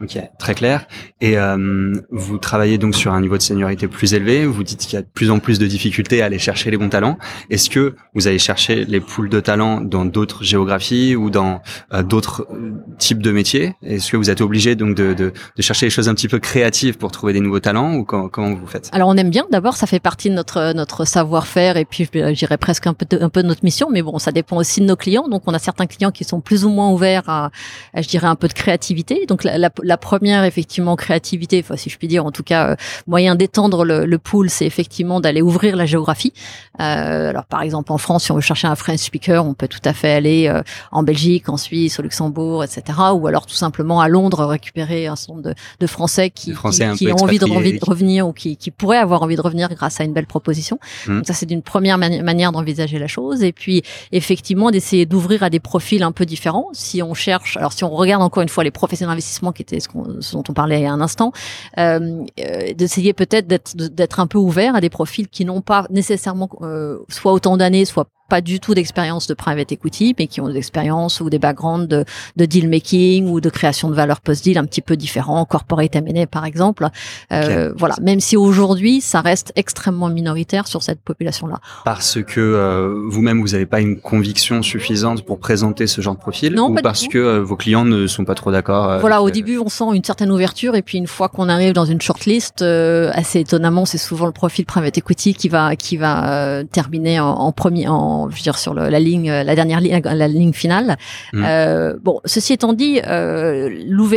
Ok, 0.00 0.16
très 0.38 0.54
clair. 0.54 0.86
Et 1.20 1.36
euh, 1.36 1.92
vous 2.12 2.38
travaillez 2.38 2.78
donc 2.78 2.94
sur 2.94 3.12
un 3.12 3.20
niveau 3.20 3.36
de 3.36 3.42
seniorité 3.42 3.88
plus 3.88 4.14
élevé. 4.14 4.46
Vous 4.46 4.62
dites 4.62 4.78
qu'il 4.78 4.92
y 4.92 4.96
a 4.96 5.02
de 5.02 5.08
plus 5.12 5.28
en 5.28 5.40
plus 5.40 5.58
de 5.58 5.66
difficultés 5.66 6.22
à 6.22 6.26
aller 6.26 6.38
chercher 6.38 6.70
les 6.70 6.76
bons 6.76 6.88
talents. 6.88 7.18
Est-ce 7.50 7.68
que 7.68 7.96
vous 8.14 8.28
allez 8.28 8.38
chercher 8.38 8.84
les 8.84 9.00
poules 9.00 9.28
de 9.28 9.40
talents 9.40 9.80
dans 9.80 10.04
d'autres 10.04 10.44
géographies 10.44 11.16
ou 11.16 11.30
dans 11.30 11.62
euh, 11.92 12.04
d'autres 12.04 12.46
euh, 12.52 12.74
types 12.98 13.20
de 13.20 13.32
métiers? 13.32 13.74
Est-ce 13.82 14.12
que 14.12 14.16
vous 14.16 14.30
êtes 14.30 14.40
obligé 14.40 14.76
donc 14.76 14.94
de, 14.94 15.14
de, 15.14 15.32
de, 15.56 15.62
chercher 15.62 15.86
des 15.86 15.90
choses 15.90 16.08
un 16.08 16.14
petit 16.14 16.28
peu 16.28 16.38
créatives 16.38 16.96
pour 16.96 17.10
trouver 17.10 17.32
des 17.32 17.40
nouveaux 17.40 17.58
talents 17.58 17.94
ou 17.94 18.04
comment, 18.04 18.54
vous 18.54 18.68
faites? 18.68 18.90
Alors 18.92 19.08
on 19.08 19.16
aime 19.16 19.30
bien. 19.30 19.46
D'abord, 19.50 19.76
ça 19.76 19.88
fait 19.88 19.98
partie 19.98 20.30
de 20.30 20.34
notre 20.34 20.74
notre 20.74 21.06
savoir-faire 21.06 21.76
et 21.76 21.84
puis 21.84 22.08
je 22.12 22.30
dirais 22.34 22.56
presque 22.56 22.86
un 22.86 22.94
peu 22.94 23.04
de, 23.04 23.20
un 23.20 23.30
peu 23.30 23.42
de 23.42 23.48
notre 23.48 23.64
mission. 23.64 23.88
Mais 23.90 24.02
bon, 24.02 24.20
ça 24.20 24.30
dépend 24.30 24.58
aussi 24.58 24.80
de 24.80 24.86
nos 24.86 24.96
clients. 24.96 25.26
Donc 25.26 25.42
on 25.46 25.54
a 25.54 25.58
certains 25.58 25.86
clients 25.86 26.12
qui 26.12 26.22
sont 26.22 26.40
plus 26.40 26.64
ou 26.64 26.70
moins 26.70 26.88
ouverts 26.92 27.28
à, 27.28 27.50
à 27.94 28.00
je 28.00 28.06
dirais 28.06 28.28
un 28.28 28.36
peu 28.36 28.46
de 28.46 28.52
créativité. 28.52 29.26
Donc 29.26 29.42
la, 29.42 29.58
la 29.87 29.87
la 29.88 29.96
première 29.96 30.44
effectivement 30.44 30.96
créativité, 30.96 31.60
enfin 31.64 31.76
si 31.76 31.88
je 31.88 31.96
puis 31.96 32.08
dire, 32.08 32.24
en 32.26 32.30
tout 32.30 32.42
cas 32.42 32.68
euh, 32.68 32.76
moyen 33.06 33.34
d'étendre 33.34 33.84
le, 33.84 34.04
le 34.04 34.18
pool, 34.18 34.50
c'est 34.50 34.66
effectivement 34.66 35.18
d'aller 35.20 35.40
ouvrir 35.40 35.76
la 35.76 35.86
géographie. 35.86 36.34
Euh, 36.80 37.30
alors 37.30 37.46
par 37.46 37.62
exemple 37.62 37.90
en 37.90 37.98
France, 37.98 38.24
si 38.24 38.32
on 38.32 38.34
veut 38.36 38.42
chercher 38.42 38.68
un 38.68 38.76
French 38.76 39.00
speaker, 39.00 39.46
on 39.46 39.54
peut 39.54 39.66
tout 39.66 39.80
à 39.84 39.94
fait 39.94 40.12
aller 40.12 40.46
euh, 40.46 40.62
en 40.92 41.02
Belgique, 41.02 41.48
en 41.48 41.56
Suisse, 41.56 41.98
au 41.98 42.02
Luxembourg, 42.02 42.62
etc. 42.62 42.82
Ou 43.14 43.26
alors 43.26 43.46
tout 43.46 43.54
simplement 43.54 44.00
à 44.00 44.08
Londres 44.08 44.44
récupérer 44.44 45.06
un 45.06 45.16
certain 45.16 45.32
nombre 45.32 45.48
de, 45.48 45.54
de 45.80 45.86
Français 45.86 46.28
qui, 46.28 46.52
qui, 46.52 47.10
ont 47.10 47.16
envie 47.24 47.38
de, 47.38 47.46
envie 47.46 47.78
de, 47.78 47.84
revenir 47.84 48.28
ou 48.28 48.34
qui, 48.34 48.58
qui, 48.58 48.70
pourraient 48.70 48.98
avoir 48.98 49.22
envie 49.22 49.36
de 49.36 49.40
revenir 49.40 49.70
grâce 49.70 50.00
à 50.00 50.04
une 50.04 50.12
belle 50.12 50.26
proposition. 50.26 50.78
Mmh. 51.06 51.16
Donc 51.16 51.26
ça 51.26 51.32
c'est 51.32 51.50
une 51.50 51.62
première 51.62 51.96
manière 51.96 52.52
d'envisager 52.52 52.98
la 52.98 53.08
chose. 53.08 53.42
Et 53.42 53.52
puis 53.52 53.82
effectivement 54.12 54.70
d'essayer 54.70 55.06
d'ouvrir 55.06 55.42
à 55.42 55.50
des 55.50 55.60
profils 55.60 56.02
un 56.02 56.12
peu 56.12 56.26
différents. 56.26 56.68
Si 56.74 57.02
on 57.02 57.14
cherche, 57.14 57.56
alors 57.56 57.72
si 57.72 57.84
on 57.84 57.90
regarde 57.90 58.22
encore 58.22 58.42
une 58.42 58.50
fois 58.50 58.64
les 58.64 58.70
professionnels 58.70 59.12
d'investissement 59.12 59.52
qui 59.52 59.62
étaient 59.62 59.77
ce 59.80 60.32
dont 60.32 60.44
on 60.48 60.52
parlait 60.52 60.80
il 60.80 60.82
y 60.84 60.86
a 60.86 60.92
un 60.92 61.00
instant, 61.00 61.32
euh, 61.78 62.24
euh 62.40 62.72
d'essayer 62.74 63.12
peut-être 63.12 63.46
d'être 63.46 63.76
d'être 63.76 64.20
un 64.20 64.26
peu 64.26 64.38
ouvert 64.38 64.74
à 64.74 64.80
des 64.80 64.90
profils 64.90 65.28
qui 65.28 65.44
n'ont 65.44 65.60
pas 65.60 65.86
nécessairement 65.90 66.48
euh, 66.62 66.98
soit 67.08 67.32
autant 67.32 67.56
d'années, 67.56 67.84
soit 67.84 68.08
pas 68.28 68.40
du 68.42 68.60
tout 68.60 68.74
d'expérience 68.74 69.26
de 69.26 69.34
private 69.34 69.72
equity, 69.72 70.14
mais 70.18 70.26
qui 70.26 70.40
ont 70.40 70.48
des 70.48 70.58
expériences 70.58 71.20
ou 71.20 71.30
des 71.30 71.38
backgrounds 71.38 71.88
de, 71.88 72.04
de 72.36 72.44
deal 72.44 72.68
making 72.68 73.26
ou 73.28 73.40
de 73.40 73.48
création 73.48 73.88
de 73.88 73.94
valeur 73.94 74.20
post-deal 74.20 74.58
un 74.58 74.64
petit 74.64 74.82
peu 74.82 74.96
différents, 74.96 75.44
corporate 75.46 75.96
M&A 75.96 76.26
par 76.26 76.44
exemple. 76.44 76.86
Euh, 77.32 77.72
Voilà, 77.76 77.94
même 78.02 78.20
si 78.20 78.36
aujourd'hui 78.36 79.00
ça 79.00 79.22
reste 79.22 79.52
extrêmement 79.56 80.10
minoritaire 80.10 80.66
sur 80.66 80.82
cette 80.82 81.00
population-là. 81.00 81.58
Parce 81.84 82.22
que 82.22 82.40
euh, 82.40 83.02
vous-même 83.08 83.40
vous 83.40 83.48
n'avez 83.48 83.66
pas 83.66 83.80
une 83.80 83.98
conviction 83.98 84.62
suffisante 84.62 85.24
pour 85.24 85.38
présenter 85.38 85.86
ce 85.86 86.00
genre 86.00 86.14
de 86.14 86.20
profil, 86.20 86.54
non, 86.54 86.70
ou 86.70 86.74
parce 86.74 87.08
que 87.08 87.18
euh, 87.18 87.42
vos 87.42 87.56
clients 87.56 87.84
ne 87.86 88.06
sont 88.06 88.24
pas 88.26 88.34
trop 88.34 88.52
d'accord. 88.52 88.90
Euh, 88.90 88.98
voilà, 88.98 89.22
au 89.22 89.30
début 89.30 89.58
on 89.58 89.68
sent 89.68 89.84
une 89.94 90.04
certaine 90.04 90.30
ouverture 90.30 90.74
et 90.74 90.82
puis 90.82 90.98
une 90.98 91.06
fois 91.06 91.28
qu'on 91.28 91.48
arrive 91.48 91.72
dans 91.72 91.86
une 91.86 92.00
shortlist, 92.00 92.62
assez 92.62 93.40
étonnamment 93.40 93.86
c'est 93.86 93.98
souvent 93.98 94.26
le 94.26 94.32
profil 94.32 94.66
private 94.66 94.98
equity 94.98 95.34
qui 95.34 95.48
va 95.48 95.76
qui 95.76 95.96
va 95.96 96.62
terminer 96.70 97.20
en, 97.20 97.28
en 97.28 97.52
premier 97.52 97.88
en 97.88 98.17
je 98.30 98.36
veux 98.36 98.42
dire 98.42 98.58
sur 98.58 98.74
le, 98.74 98.88
la 98.88 99.00
ligne, 99.00 99.30
la 99.30 99.54
dernière 99.54 99.80
ligne, 99.80 100.00
la 100.02 100.28
ligne 100.28 100.52
finale. 100.52 100.96
Mmh. 101.32 101.44
Euh, 101.44 101.96
bon, 102.02 102.20
ceci 102.24 102.52
étant 102.52 102.72
dit, 102.72 103.00
euh, 103.06 103.70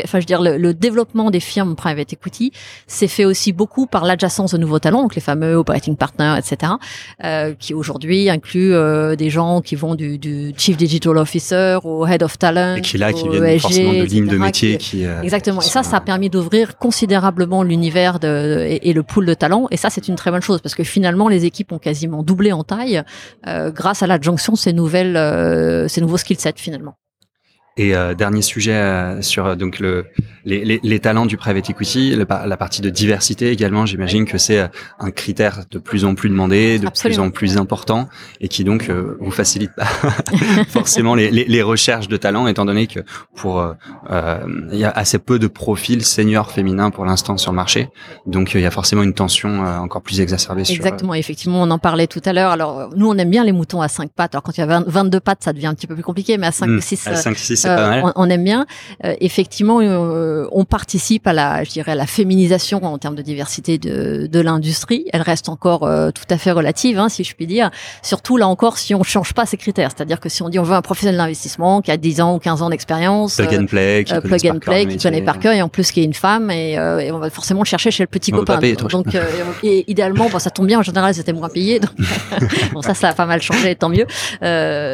enfin 0.04 0.20
je 0.20 0.24
veux 0.24 0.26
dire 0.26 0.42
le, 0.42 0.58
le, 0.58 0.74
développement 0.74 1.30
des 1.32 1.40
firmes 1.40 1.76
private 1.76 2.14
equity 2.14 2.52
s'est 2.88 3.08
fait 3.08 3.26
aussi 3.26 3.52
beaucoup 3.52 3.86
par 3.86 4.06
l'adjacence 4.06 4.54
de 4.54 4.58
nouveaux 4.58 4.80
talents, 4.80 5.02
donc 5.02 5.16
les 5.16 5.22
fameux 5.22 5.56
operating 5.56 5.96
partners, 5.96 6.36
etc., 6.38 6.74
euh, 7.24 7.54
qui 7.58 7.74
aujourd'hui 7.74 8.30
incluent 8.30 8.74
euh, 8.74 9.16
des 9.16 9.30
gens 9.30 9.62
qui 9.62 9.76
vont 9.76 9.96
du, 9.96 10.18
du, 10.18 10.54
chief 10.58 10.78
digital 10.78 11.18
officer 11.18 11.78
au 11.84 12.06
head 12.06 12.24
of 12.24 12.38
talent, 12.38 12.76
et 12.76 12.82
qui 12.82 12.98
là 12.98 13.14
qui 13.14 13.28
viennent 13.28 13.60
forcément 13.60 13.94
de 13.94 14.04
lignes 14.04 14.28
de 14.28 14.38
métier, 14.38 14.78
qui, 14.78 15.06
euh, 15.06 15.22
exactement. 15.22 15.62
et 15.62 15.66
ça, 15.66 15.84
ça 15.84 15.98
a 15.98 16.02
permis 16.02 16.30
d'ouvrir 16.30 16.78
considérablement 16.78 17.64
l'univers 17.64 18.20
de, 18.20 18.66
et, 18.68 18.90
et, 18.90 18.94
le 18.94 19.04
pool 19.04 19.26
de 19.26 19.34
talents. 19.34 19.68
Et 19.72 19.78
ça, 19.78 19.90
c'est 19.90 20.08
une 20.08 20.16
très 20.16 20.32
bonne 20.32 20.42
chose 20.42 20.62
parce 20.62 20.76
que 20.76 20.84
finalement, 20.84 21.28
les 21.28 21.46
équipes 21.46 21.72
ont 21.72 21.80
quasiment 21.80 22.24
doublé 22.24 22.52
en 22.52 22.64
taille 22.64 23.04
euh, 23.48 23.72
grâce 23.72 23.91
grâce 23.92 24.04
à 24.04 24.08
l'adjonction 24.08 24.56
ces 24.56 24.72
nouvelles, 24.72 25.18
euh, 25.18 25.90
ces 25.90 26.00
nouveaux 26.00 26.16
skill 26.16 26.40
sets 26.40 26.54
finalement. 26.56 26.96
Et 27.78 27.96
euh, 27.96 28.14
dernier 28.14 28.42
sujet 28.42 28.74
euh, 28.74 29.22
sur 29.22 29.46
euh, 29.46 29.56
donc 29.56 29.80
le, 29.80 30.06
les, 30.44 30.66
les, 30.66 30.82
les, 30.84 31.00
talents 31.00 31.26
du 31.26 31.38
private 31.38 31.70
equity, 31.70 32.14
la 32.18 32.58
partie 32.58 32.82
de 32.82 32.90
diversité 32.90 33.50
également. 33.50 33.86
J'imagine 33.86 34.26
que 34.26 34.38
c'est 34.38 34.70
un 35.00 35.12
critère 35.12 35.62
de 35.72 35.80
plus 35.80 36.04
en 36.04 36.14
plus 36.14 36.28
demandé, 36.28 36.80
de 36.80 36.90
plus 36.90 37.20
en 37.20 37.30
plus 37.30 37.56
important, 37.58 38.10
et 38.42 38.50
qui 38.50 38.66
donc 38.66 38.90
vous 38.90 39.32
facilite 39.32 39.72
pas 39.74 39.86
forcément 40.68 41.16
les, 41.16 41.32
les, 41.32 41.62
recherches 41.62 42.10
de 42.10 42.18
talents, 42.18 42.48
étant 42.48 42.66
donné 42.66 42.88
que 42.88 43.00
pour 43.36 43.64
il 44.10 44.78
y 44.78 44.84
a 44.84 44.90
assez 44.90 45.20
peu 45.20 45.40
de 45.40 45.48
profils 45.48 46.04
seniors 46.04 46.52
féminins 46.52 46.90
pour 46.90 47.06
l'instant 47.06 47.38
sur 47.38 47.52
le 47.52 47.56
marché, 47.56 47.90
donc 48.26 48.54
il 48.54 48.62
y 48.62 48.66
a 48.66 48.72
forcément 48.72 49.04
une 49.04 49.14
tension 49.14 49.64
encore 49.64 50.02
plus 50.02 50.20
exacerbée. 50.20 50.64
Exactement, 50.70 51.14
effectivement, 51.14 51.62
on 51.62 51.72
en 51.72 51.80
parlait 51.80 52.08
tout 52.08 52.22
à 52.26 52.34
l'heure. 52.34 52.52
Alors 52.52 52.90
nous, 52.96 53.08
on 53.08 53.18
aime 53.18 53.30
bien 53.30 53.44
les 53.44 53.54
moutons 53.54 53.82
à 53.82 53.88
5 53.88 54.12
pattes. 54.12 54.36
Alors 54.36 54.44
quand 54.44 54.58
il 54.58 54.62
y 54.62 54.64
a 54.64 54.84
22 54.86 55.20
pattes, 55.20 55.44
ça 55.44 55.54
devient 55.54 55.68
un 55.68 55.76
petit 55.76 55.88
peu 55.88 55.94
plus 55.94 56.04
compliqué, 56.04 56.38
mais 56.38 56.48
à 56.48 56.52
5 56.52 56.82
6 56.82 57.08
à 57.08 57.16
5 57.16 57.38
6 57.38 57.61
euh, 57.66 58.12
on, 58.16 58.30
aime 58.30 58.44
bien. 58.44 58.66
Euh, 59.04 59.16
effectivement, 59.20 59.80
euh, 59.82 60.48
on 60.52 60.66
participe 60.66 61.28
à 61.28 61.34
la, 61.34 61.64
je 61.64 61.72
dirais, 61.72 61.94
à 61.94 61.96
la 61.96 62.06
féminisation 62.06 62.84
en 62.84 62.98
termes 62.98 63.16
de 63.16 63.22
diversité 63.22 63.78
de, 63.78 64.28
de 64.28 64.40
l'industrie. 64.40 65.06
Elle 65.14 65.22
reste 65.22 65.50
encore 65.50 65.82
tout 65.82 66.24
à 66.30 66.38
fait 66.38 66.52
relative, 66.52 67.00
hein, 67.00 67.10
si 67.10 67.24
je 67.24 67.36
puis 67.36 67.48
dire. 67.48 67.72
Surtout 68.02 68.38
là 68.38 68.48
encore, 68.48 68.78
si 68.78 68.96
on 68.96 69.04
change 69.04 69.34
pas 69.34 69.46
ces 69.46 69.58
critères, 69.58 69.92
c'est-à-dire 69.96 70.20
que 70.20 70.30
si 70.30 70.42
on 70.44 70.50
dit 70.50 70.60
on 70.60 70.64
veut 70.64 70.76
un 70.76 70.82
professionnel 70.82 71.18
d'investissement 71.18 71.82
qui 71.82 71.92
a 71.92 71.98
10 71.98 72.22
ans 72.22 72.36
ou 72.36 72.40
15 72.40 72.62
ans 72.62 72.70
d'expérience, 72.70 73.36
plug 73.36 73.56
and 73.56 73.66
play, 73.66 74.04
qui, 74.04 74.14
plug 74.14 74.48
and 74.48 74.60
play, 74.60 74.86
qui 74.86 74.98
connaît 74.98 75.22
par 75.22 75.40
cœur 75.40 75.54
et 75.54 75.62
en 75.62 75.70
plus 75.70 75.92
qui 75.92 76.02
est 76.02 76.06
une 76.06 76.14
femme 76.14 76.52
et, 76.52 76.74
et 76.74 77.12
on 77.12 77.20
va 77.20 77.30
forcément 77.30 77.62
le 77.62 77.66
chercher 77.66 77.92
chez 77.92 78.04
le 78.04 78.08
petit 78.08 78.32
copain. 78.32 78.60
donc, 78.90 79.08
et, 79.64 79.90
idéalement, 79.92 80.30
bon, 80.30 80.40
ça 80.40 80.50
tombe 80.50 80.68
bien. 80.68 80.80
En 80.80 80.84
général, 80.84 81.14
c'était 81.14 81.34
moins 81.34 81.50
payé. 81.50 81.80
Donc, 81.80 81.92
bon, 82.74 82.82
ça, 82.82 82.94
ça 82.94 83.10
a 83.10 83.14
pas 83.14 83.26
mal 83.26 83.42
changé, 83.42 83.76
tant 83.76 83.90
mieux. 83.90 84.06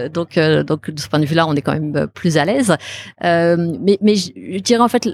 donc, 0.09 0.39
donc 0.65 0.91
de 0.91 0.99
ce 0.99 1.07
point 1.07 1.19
de 1.19 1.25
vue-là, 1.25 1.47
on 1.47 1.55
est 1.55 1.61
quand 1.61 1.73
même 1.73 2.07
plus 2.13 2.37
à 2.37 2.45
l'aise. 2.45 2.56
Euh, 3.23 3.77
mais, 3.81 3.97
mais 4.01 4.15
je, 4.15 4.59
dirais 4.59 4.81
en 4.81 4.87
fait, 4.87 5.07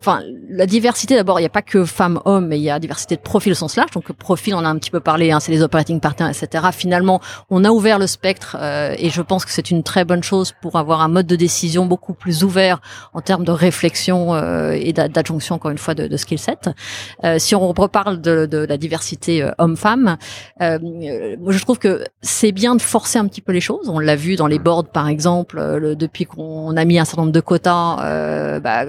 enfin, 0.00 0.22
la 0.48 0.66
diversité 0.66 1.14
d'abord, 1.14 1.38
il 1.38 1.42
n'y 1.42 1.46
a 1.46 1.50
pas 1.50 1.62
que 1.62 1.84
femmes-hommes, 1.84 2.46
mais 2.46 2.58
il 2.58 2.62
y 2.62 2.70
a 2.70 2.78
diversité 2.78 3.16
de 3.16 3.20
profils 3.20 3.52
au 3.52 3.54
sens 3.54 3.76
large. 3.76 3.90
Donc 3.92 4.12
profil, 4.12 4.54
on 4.54 4.64
a 4.64 4.68
un 4.68 4.78
petit 4.78 4.90
peu 4.90 5.00
parlé, 5.00 5.32
hein, 5.32 5.40
c'est 5.40 5.52
les 5.52 5.62
operating 5.62 6.00
partners, 6.00 6.30
etc. 6.30 6.68
Finalement, 6.72 7.20
on 7.50 7.64
a 7.64 7.70
ouvert 7.70 7.98
le 7.98 8.06
spectre 8.06 8.56
euh, 8.60 8.94
et 8.98 9.10
je 9.10 9.22
pense 9.22 9.44
que 9.44 9.50
c'est 9.50 9.70
une 9.70 9.82
très 9.82 10.04
bonne 10.04 10.22
chose 10.22 10.52
pour 10.60 10.76
avoir 10.76 11.00
un 11.00 11.08
mode 11.08 11.26
de 11.26 11.36
décision 11.36 11.86
beaucoup 11.86 12.14
plus 12.14 12.44
ouvert 12.44 12.80
en 13.14 13.20
termes 13.20 13.44
de 13.44 13.52
réflexion 13.52 14.34
euh, 14.34 14.72
et 14.72 14.92
d'adjonction, 14.92 15.56
encore 15.56 15.70
une 15.70 15.78
fois, 15.78 15.94
de, 15.94 16.06
de 16.06 16.16
skill 16.16 16.38
set. 16.38 16.70
Euh, 17.24 17.38
si 17.38 17.54
on 17.54 17.72
reparle 17.72 18.20
de, 18.20 18.46
de 18.46 18.58
la 18.58 18.76
diversité 18.76 19.48
homme-femme, 19.58 20.16
euh, 20.60 20.78
je 21.48 21.58
trouve 21.62 21.78
que 21.78 22.04
c'est 22.20 22.52
bien 22.52 22.74
de 22.74 22.82
forcer 22.82 23.18
un 23.18 23.26
petit 23.26 23.40
peu 23.40 23.52
les 23.52 23.60
choses. 23.60 23.88
On 23.88 23.98
l'a 23.98 24.16
vu 24.16 24.36
dans 24.36 24.46
les 24.46 24.58
boards, 24.58 24.88
par 24.88 25.08
exemple, 25.08 25.60
le, 25.60 25.96
depuis 25.96 26.24
qu'on 26.24 26.76
a 26.76 26.81
mis 26.84 26.98
un 26.98 27.04
certain 27.04 27.22
nombre 27.22 27.32
de 27.32 27.40
quotas. 27.40 27.98
Euh, 28.00 28.60
bah, 28.60 28.84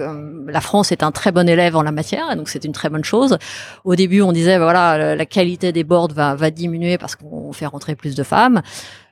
la 0.46 0.60
France 0.60 0.92
est 0.92 1.02
un 1.02 1.12
très 1.12 1.32
bon 1.32 1.48
élève 1.48 1.76
en 1.76 1.82
la 1.82 1.92
matière, 1.92 2.30
et 2.32 2.36
donc 2.36 2.48
c'est 2.48 2.64
une 2.64 2.72
très 2.72 2.90
bonne 2.90 3.04
chose. 3.04 3.38
Au 3.84 3.94
début, 3.94 4.22
on 4.22 4.32
disait 4.32 4.58
bah, 4.58 4.64
voilà, 4.64 5.14
la 5.16 5.26
qualité 5.26 5.72
des 5.72 5.84
boards 5.84 6.12
va, 6.14 6.34
va 6.34 6.50
diminuer 6.50 6.98
parce 6.98 7.16
qu'on 7.16 7.52
fait 7.52 7.66
rentrer 7.66 7.94
plus 7.94 8.14
de 8.14 8.22
femmes 8.22 8.62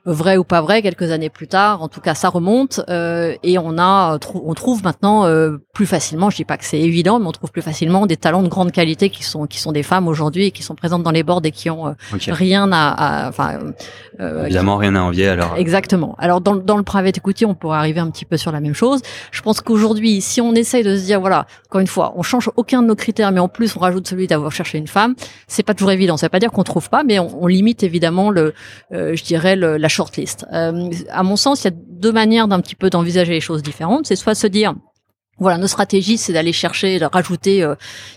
vrai 0.05 0.35
ou 0.35 0.43
pas 0.43 0.61
vrai, 0.61 0.81
quelques 0.81 1.11
années 1.11 1.29
plus 1.29 1.47
tard, 1.47 1.81
en 1.81 1.87
tout 1.87 2.01
cas 2.01 2.13
ça 2.13 2.27
remonte 2.27 2.81
euh, 2.89 3.35
et 3.41 3.57
on 3.57 3.77
a 3.77 4.17
on 4.33 4.53
trouve 4.53 4.83
maintenant 4.83 5.25
euh, 5.25 5.57
plus 5.73 5.85
facilement, 5.85 6.29
je 6.29 6.35
dis 6.35 6.43
pas 6.43 6.57
que 6.57 6.65
c'est 6.65 6.79
évident, 6.79 7.19
mais 7.19 7.27
on 7.27 7.31
trouve 7.31 7.51
plus 7.51 7.61
facilement 7.61 8.05
des 8.05 8.17
talents 8.17 8.43
de 8.43 8.49
grande 8.49 8.73
qualité 8.73 9.09
qui 9.09 9.23
sont 9.23 9.47
qui 9.47 9.59
sont 9.59 9.71
des 9.71 9.83
femmes 9.83 10.09
aujourd'hui 10.09 10.47
et 10.47 10.51
qui 10.51 10.61
sont 10.61 10.75
présentes 10.75 11.03
dans 11.03 11.11
les 11.11 11.23
boards 11.23 11.41
et 11.45 11.51
qui 11.51 11.69
ont 11.69 11.87
euh, 11.87 11.93
rien 12.27 12.69
à, 12.73 13.29
enfin 13.29 13.59
euh, 14.19 14.43
évidemment 14.45 14.75
rien 14.75 14.95
à 14.95 15.01
envier 15.01 15.29
alors. 15.29 15.55
Exactement. 15.55 16.15
Alors 16.19 16.41
dans 16.41 16.55
dans 16.55 16.75
le 16.75 16.83
private 16.83 17.17
equity, 17.17 17.45
on 17.45 17.55
pourrait 17.55 17.77
arriver 17.77 18.01
un 18.01 18.09
petit 18.09 18.25
peu 18.25 18.35
sur 18.35 18.51
la 18.51 18.59
même 18.59 18.75
chose. 18.75 19.01
Je 19.31 19.41
pense 19.41 19.61
qu'aujourd'hui, 19.61 20.19
si 20.19 20.41
on 20.41 20.53
essaye 20.53 20.83
de 20.83 20.97
se 20.97 21.05
dire 21.05 21.21
voilà, 21.21 21.47
encore 21.69 21.79
une 21.79 21.87
fois, 21.87 22.13
on 22.17 22.23
change 22.23 22.49
aucun 22.57 22.81
de 22.81 22.87
nos 22.87 22.95
critères, 22.95 23.31
mais 23.31 23.39
en 23.39 23.47
plus 23.47 23.73
on 23.77 23.79
rajoute 23.79 24.05
celui 24.05 24.27
d'avoir 24.27 24.51
cherché 24.51 24.77
une 24.77 24.87
femme, 24.87 25.15
c'est 25.47 25.63
pas 25.63 25.73
toujours 25.73 25.91
évident. 25.91 26.17
Ça 26.17 26.25
veut 26.25 26.31
pas 26.31 26.39
dire 26.39 26.51
qu'on 26.51 26.63
trouve 26.63 26.89
pas, 26.89 27.03
mais 27.03 27.19
on, 27.19 27.43
on 27.43 27.47
limite 27.47 27.83
évidemment 27.83 28.31
le, 28.31 28.53
je 28.91 29.23
dirais 29.23 29.55
le, 29.55 29.77
la 29.77 29.87
shortlist. 29.93 30.45
Euh, 30.51 30.89
à 31.09 31.23
mon 31.23 31.35
sens, 31.35 31.63
il 31.63 31.65
y 31.65 31.67
a 31.67 31.75
deux 31.75 32.11
manières 32.11 32.47
d'un 32.47 32.59
petit 32.59 32.75
peu 32.75 32.89
d'envisager 32.89 33.33
les 33.33 33.41
choses 33.41 33.63
différentes. 33.63 34.07
C'est 34.07 34.15
soit 34.15 34.35
se 34.35 34.47
dire 34.47 34.73
voilà, 35.39 35.57
nos 35.57 35.67
stratégies, 35.67 36.19
c'est 36.19 36.31
d'aller 36.31 36.53
chercher, 36.53 36.99
de 36.99 37.05
rajouter 37.05 37.63
euh, 37.63 37.73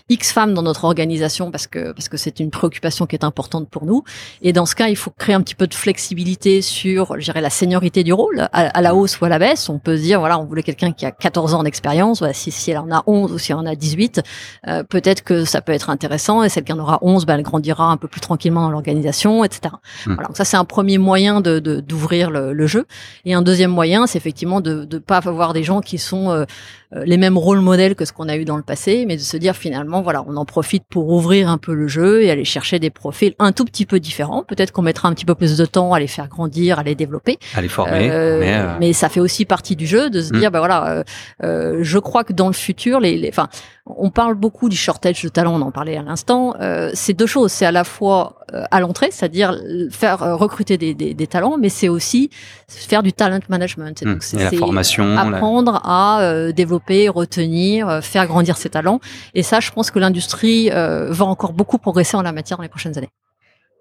X 0.07 0.31
femmes 0.31 0.53
dans 0.53 0.61
notre 0.61 0.83
organisation 0.83 1.49
parce 1.49 1.65
que 1.65 1.91
parce 1.91 2.09
que 2.09 2.17
c'est 2.17 2.39
une 2.39 2.51
préoccupation 2.51 3.07
qui 3.07 3.15
est 3.15 3.23
importante 3.23 3.69
pour 3.69 3.85
nous. 3.85 4.03
Et 4.43 4.53
dans 4.53 4.67
ce 4.67 4.75
cas, 4.75 4.87
il 4.87 4.95
faut 4.95 5.09
créer 5.09 5.33
un 5.33 5.41
petit 5.41 5.55
peu 5.55 5.65
de 5.65 5.73
flexibilité 5.73 6.61
sur, 6.61 7.19
je 7.19 7.25
dirais, 7.25 7.41
la 7.41 7.49
seniorité 7.49 8.03
du 8.03 8.13
rôle, 8.13 8.47
à, 8.53 8.81
la 8.81 8.93
hausse 8.93 9.19
ou 9.19 9.25
à 9.25 9.29
la 9.29 9.39
baisse. 9.39 9.67
On 9.67 9.79
peut 9.79 9.97
se 9.97 10.03
dire, 10.03 10.19
voilà, 10.19 10.37
on 10.39 10.45
voulait 10.45 10.61
quelqu'un 10.61 10.91
qui 10.91 11.07
a 11.07 11.11
14 11.11 11.55
ans 11.55 11.63
d'expérience. 11.63 12.19
Voilà, 12.19 12.35
si, 12.35 12.51
si 12.51 12.69
elle 12.69 12.77
en 12.77 12.91
a 12.91 13.03
11 13.07 13.31
ou 13.31 13.39
si 13.39 13.51
elle 13.51 13.57
en 13.57 13.65
a 13.65 13.75
18, 13.75 14.21
euh, 14.67 14.83
peut-être 14.83 15.23
que 15.23 15.43
ça 15.43 15.61
peut 15.61 15.71
être 15.71 15.89
intéressant. 15.89 16.43
Et 16.43 16.49
celle 16.49 16.65
qui 16.65 16.73
en 16.73 16.79
aura 16.79 16.99
11, 17.01 17.25
ben, 17.25 17.35
elle 17.35 17.43
grandira 17.43 17.85
un 17.85 17.97
peu 17.97 18.07
plus 18.07 18.21
tranquillement 18.21 18.61
dans 18.61 18.71
l'organisation, 18.71 19.43
etc. 19.43 19.73
Hmm. 20.05 20.13
Voilà, 20.13 20.27
donc 20.27 20.37
ça, 20.37 20.45
c'est 20.45 20.57
un 20.57 20.65
premier 20.65 20.99
moyen 20.99 21.41
de 21.41 21.57
d'ouvrir 21.59 22.29
le, 22.29 22.53
le, 22.53 22.67
jeu. 22.67 22.85
Et 23.25 23.33
un 23.33 23.41
deuxième 23.41 23.71
moyen, 23.71 24.05
c'est 24.05 24.19
effectivement 24.19 24.61
de 24.61 24.87
ne 24.89 24.99
pas 24.99 25.17
avoir 25.17 25.53
des 25.53 25.63
gens 25.63 25.81
qui 25.81 25.97
sont 25.97 26.29
euh, 26.29 26.45
les 26.91 27.17
mêmes 27.17 27.37
rôles 27.37 27.59
modèles 27.59 27.95
que 27.95 28.05
ce 28.05 28.13
qu'on 28.13 28.29
a 28.29 28.37
eu 28.37 28.45
dans 28.45 28.57
le 28.57 28.63
passé, 28.63 29.05
mais 29.07 29.17
de 29.17 29.21
se 29.21 29.35
dire 29.37 29.55
finalement, 29.55 30.01
voilà, 30.01 30.23
on 30.27 30.37
en 30.37 30.45
profite 30.45 30.83
pour 30.89 31.09
ouvrir 31.09 31.49
un 31.49 31.57
peu 31.57 31.73
le 31.73 31.87
jeu 31.87 32.23
et 32.23 32.31
aller 32.31 32.45
chercher 32.45 32.79
des 32.79 32.89
profils 32.89 33.33
un 33.39 33.51
tout 33.51 33.65
petit 33.65 33.85
peu 33.85 33.99
différents. 33.99 34.43
Peut-être 34.43 34.71
qu'on 34.71 34.81
mettra 34.81 35.09
un 35.09 35.13
petit 35.13 35.25
peu 35.25 35.35
plus 35.35 35.57
de 35.57 35.65
temps 35.65 35.93
à 35.93 35.99
les 35.99 36.07
faire 36.07 36.27
grandir, 36.27 36.79
à 36.79 36.83
les 36.83 36.95
développer, 36.95 37.39
à 37.55 37.61
les 37.61 37.67
former. 37.67 38.09
Euh, 38.09 38.39
mais, 38.39 38.53
euh, 38.53 38.77
mais, 38.79 38.93
ça 38.93 39.09
fait 39.09 39.19
aussi 39.19 39.45
partie 39.45 39.75
du 39.75 39.85
jeu 39.85 40.09
de 40.09 40.21
se 40.21 40.33
mm. 40.33 40.39
dire, 40.39 40.51
ben 40.51 40.59
voilà, 40.59 41.03
je 41.41 41.99
crois 41.99 42.23
que 42.23 42.33
dans 42.33 42.47
le 42.47 42.53
futur, 42.53 42.99
les, 42.99 43.27
enfin, 43.29 43.49
on 43.95 44.09
parle 44.09 44.35
beaucoup 44.35 44.69
du 44.69 44.75
shortage 44.75 45.21
de 45.23 45.29
talent, 45.29 45.55
on 45.55 45.61
en 45.61 45.71
parlait 45.71 45.97
à 45.97 46.01
l'instant. 46.01 46.55
Euh, 46.59 46.91
c'est 46.93 47.13
deux 47.13 47.25
choses. 47.25 47.51
C'est 47.51 47.65
à 47.65 47.71
la 47.71 47.83
fois 47.83 48.36
euh, 48.36 48.36
à 48.71 48.79
l'entrée, 48.79 49.09
c'est-à-dire 49.11 49.59
faire 49.91 50.23
euh, 50.23 50.35
recruter 50.35 50.77
des, 50.77 50.93
des, 50.93 51.13
des, 51.13 51.27
talents, 51.27 51.57
mais 51.57 51.69
c'est 51.69 51.89
aussi 51.89 52.29
faire 52.67 53.03
du 53.03 53.13
talent 53.13 53.39
management. 53.49 54.03
donc, 54.03 54.23
c'est 54.23 54.37
la 54.37 54.51
formation, 54.51 55.17
apprendre 55.17 55.81
à 55.83 56.51
développer, 56.55 57.09
retenir, 57.09 58.03
faire 58.03 58.27
grandir 58.27 58.57
ses 58.57 58.69
talents. 58.69 58.99
Et 59.33 59.43
ça, 59.43 59.59
je 59.59 59.71
pense 59.71 59.91
que 59.91 59.99
l'industrie 59.99 60.69
va 60.69 61.25
encore 61.25 61.53
beaucoup 61.53 61.77
progresser 61.77 62.17
en 62.17 62.21
la 62.21 62.31
matière 62.31 62.57
dans 62.57 62.63
les 62.63 62.69
prochaines 62.69 62.97
années. 62.97 63.09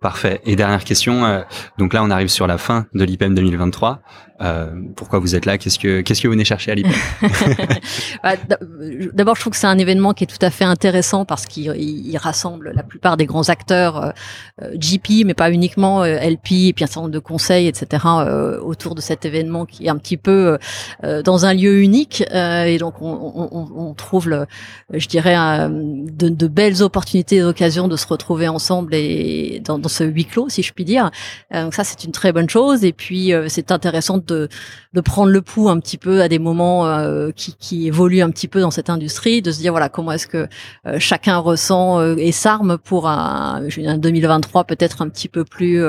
Parfait. 0.00 0.40
Et 0.44 0.56
dernière 0.56 0.84
question. 0.84 1.44
donc 1.78 1.92
là, 1.94 2.02
on 2.04 2.10
arrive 2.10 2.28
sur 2.28 2.46
la 2.46 2.58
fin 2.58 2.86
de 2.94 3.04
l'IPM 3.04 3.34
2023. 3.34 4.02
Euh, 4.42 4.66
pourquoi 4.96 5.18
vous 5.18 5.34
êtes 5.34 5.46
là? 5.46 5.56
Qu'est-ce 5.56 5.78
que 5.78 6.02
qu'est-ce 6.02 6.20
que 6.20 6.28
vous 6.28 6.32
venez 6.32 6.44
chercher 6.44 6.72
à 6.72 6.74
l'IPM 6.74 6.92
bah, 8.22 8.34
D'abord, 9.14 9.34
je 9.34 9.40
trouve 9.40 9.52
que 9.52 9.58
c'est 9.58 9.66
un 9.66 9.78
événement 9.78 10.12
qui 10.12 10.24
est 10.24 10.26
tout 10.26 10.44
à 10.44 10.50
fait 10.50 10.64
intéressant 10.64 11.24
parce 11.24 11.46
qu'il 11.46 12.18
rassemble 12.18 12.72
la 12.74 12.82
plupart 12.82 13.16
des 13.16 13.24
grands 13.24 13.48
acteurs 13.48 13.96
euh, 13.96 14.10
euh 14.62 14.76
GP, 14.76 15.24
mais 15.24 15.34
pas 15.34 15.50
uniquement 15.50 16.02
euh, 16.02 16.18
LP, 16.18 16.52
et 16.52 16.72
puis 16.74 16.84
un 16.84 16.86
certain 16.86 17.02
nombre 17.02 17.14
de 17.14 17.18
conseils, 17.18 17.66
etc. 17.66 18.04
Euh, 18.06 18.60
autour 18.60 18.94
de 18.94 19.00
cet 19.00 19.24
événement 19.24 19.64
qui 19.64 19.86
est 19.86 19.88
un 19.88 19.96
petit 19.96 20.16
peu 20.16 20.58
dans 21.24 21.46
un 21.46 21.54
lieu 21.54 21.80
unique. 21.80 22.22
et 22.32 22.78
donc, 22.78 23.00
on, 23.00 23.48
on, 23.52 23.68
on 23.76 23.94
trouve, 23.94 24.28
le, 24.28 24.46
je 24.92 25.06
dirais, 25.08 25.36
de, 25.68 26.28
de, 26.28 26.46
belles 26.46 26.82
opportunités, 26.82 27.40
d'occasion 27.40 27.88
de 27.88 27.96
se 27.96 28.06
retrouver 28.06 28.48
ensemble 28.48 28.94
et 28.94 29.62
dans, 29.64 29.85
dans, 29.86 29.88
ce 29.88 30.04
huis 30.04 30.24
clos, 30.24 30.48
si 30.48 30.62
je 30.62 30.72
puis 30.72 30.84
dire. 30.84 31.10
donc 31.52 31.74
ça, 31.74 31.84
c'est 31.84 32.04
une 32.04 32.12
très 32.12 32.32
bonne 32.32 32.50
chose. 32.50 32.84
Et 32.84 32.92
puis, 32.92 33.32
c'est 33.48 33.70
intéressant 33.70 34.18
de, 34.18 34.48
de 34.96 35.00
prendre 35.02 35.30
le 35.30 35.42
pouls 35.42 35.68
un 35.68 35.78
petit 35.78 35.98
peu 35.98 36.22
à 36.22 36.28
des 36.28 36.38
moments 36.38 36.86
euh, 36.86 37.30
qui, 37.34 37.54
qui 37.54 37.86
évoluent 37.86 38.22
un 38.22 38.30
petit 38.30 38.48
peu 38.48 38.60
dans 38.60 38.70
cette 38.70 38.88
industrie, 38.88 39.42
de 39.42 39.52
se 39.52 39.58
dire 39.58 39.72
voilà 39.72 39.90
comment 39.90 40.12
est-ce 40.12 40.26
que 40.26 40.48
euh, 40.86 40.96
chacun 40.98 41.36
ressent 41.36 42.00
euh, 42.00 42.14
et 42.16 42.32
s'arme 42.32 42.78
pour 42.78 43.06
un, 43.06 43.62
un 43.86 43.98
2023 43.98 44.64
peut-être 44.64 45.02
un 45.02 45.08
petit 45.08 45.28
peu 45.28 45.44
plus 45.44 45.82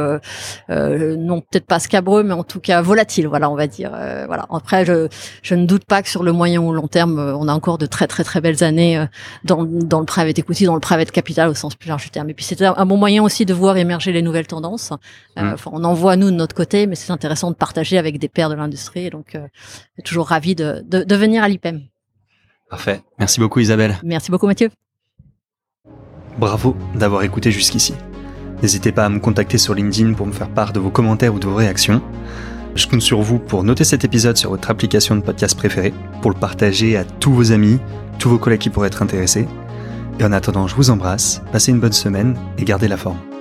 non 0.70 1.42
peut-être 1.42 1.66
pas 1.66 1.80
scabreux 1.80 2.24
mais 2.24 2.34
en 2.34 2.44
tout 2.44 2.60
cas 2.60 2.82
volatile 2.82 3.27
voilà 3.27 3.50
on 3.50 3.56
va 3.56 3.68
dire 3.68 3.92
voilà 4.27 4.46
après 4.51 4.86
je, 4.86 5.08
je 5.42 5.56
ne 5.56 5.66
doute 5.66 5.86
pas 5.86 6.01
que 6.01 6.10
sur 6.10 6.24
le 6.24 6.32
moyen 6.32 6.62
ou 6.62 6.74
long 6.74 6.88
terme 6.88 7.20
on 7.20 7.48
a 7.48 7.54
encore 7.54 7.77
de 7.77 7.86
très 7.86 8.08
très 8.08 8.24
très 8.24 8.42
belles 8.42 8.63
années 8.63 9.06
dans, 9.44 9.63
dans 9.63 10.00
le 10.00 10.06
private 10.06 10.38
equity 10.38 10.66
dans 10.66 10.74
le 10.74 10.80
private 10.80 11.12
capital 11.12 11.50
au 11.50 11.54
sens 11.54 11.75
plus 11.75 11.88
large 11.89 12.04
du 12.04 12.10
terme 12.10 12.30
et 12.30 12.34
puis 12.34 12.46
c'est 12.46 12.62
un, 12.62 12.86
bon 12.86 12.98
moyen 12.98 13.24
aussi 13.24 13.46
de 13.46 13.54
voir 13.54 13.77
émerger 13.88 14.12
les 14.12 14.22
nouvelles 14.22 14.48
tendances 14.48 14.91
mmh. 15.36 15.56
on 15.65 15.84
en 15.84 15.94
voit 15.94 16.15
nous 16.15 16.29
de 16.29 16.36
notre 16.36 16.56
côté 16.56 16.88
mais 16.88 16.96
c'est 16.96 17.12
intéressant 17.12 17.51
de 17.51 17.56
partager 17.56 17.98
avec 17.98 18.20
des 18.20 18.29
pères 18.29 18.50
de 18.50 18.56
l'industrie. 18.56 19.10
donc, 19.10 19.36
euh, 19.36 19.48
toujours 20.03 20.27
ravi 20.27 20.56
de, 20.56 20.84
de, 20.86 21.15
venir 21.15 21.44
à 21.44 21.50
l'IPEM. 21.50 21.82
Parfait. 22.70 23.01
Merci 23.20 23.39
beaucoup, 23.39 23.60
Isabelle. 23.60 23.98
Merci 24.03 24.32
beaucoup, 24.32 24.48
Mathieu. 24.48 24.70
Bravo 26.38 26.75
d'avoir 26.96 27.24
écouté 27.24 27.51
jusqu'ici. 27.51 27.96
N'hésitez 28.62 28.91
pas 28.91 29.06
à 29.06 29.10
me 29.10 29.20
contacter 29.20 29.58
sur 29.58 29.74
LinkedIn 29.74 30.13
pour 30.13 30.27
me 30.27 30.32
faire 30.32 30.50
part 30.50 30.74
de 30.74 30.79
vos 30.79 30.89
commentaires 30.89 31.34
ou 31.34 31.39
de 31.39 31.48
vos 31.48 31.56
réactions. 31.56 32.01
Je 32.75 32.88
compte 32.88 33.01
sur 33.01 33.22
vous 33.22 33.39
pour 33.39 33.63
noter 33.63 33.84
cet 33.84 34.03
épisode 34.03 34.38
sur 34.38 34.51
votre 34.51 34.70
application 34.70 35.15
de 35.15 35.22
podcast 35.22 35.58
préférée, 35.58 35.94
pour 36.22 36.32
le 36.32 36.38
partager 36.38 36.98
à 36.98 37.06
tous 37.06 37.34
vos 37.34 37.51
amis, 37.51 37.79
tous 38.20 38.29
vos 38.29 38.38
collègues 38.38 38.62
qui 38.62 38.70
pourraient 38.70 38.88
être 38.88 39.01
intéressés. 39.01 39.48
Et 40.20 40.24
en 40.24 40.32
attendant, 40.32 40.67
je 40.67 40.75
vous 40.75 40.89
embrasse, 40.89 41.41
passez 41.51 41.72
une 41.72 41.79
bonne 41.79 41.94
semaine 41.94 42.38
et 42.58 42.65
gardez 42.65 42.88
la 42.88 42.98
forme. 42.98 43.37